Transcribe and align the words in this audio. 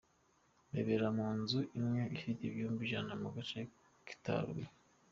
Bibera 0.71 1.07
mu 1.17 1.27
nzu 1.39 1.59
imwe 1.77 2.01
ifite 2.17 2.41
ibyumba 2.49 2.79
ijana 2.87 3.13
mu 3.21 3.29
gace 3.35 3.59
kitaruye. 4.07 4.67